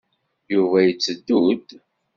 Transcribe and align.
Yuba 0.53 0.77
iteddu-d. 0.91 1.69